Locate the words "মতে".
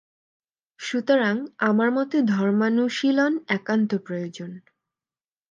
1.91-2.17